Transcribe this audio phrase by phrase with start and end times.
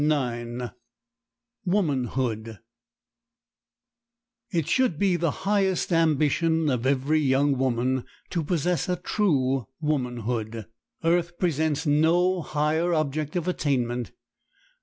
[0.03, 0.71] ]It
[4.67, 10.65] should be the highest ambition of every young woman to possess a true womanhood.
[11.03, 14.11] Earth presents no higher object of attainment.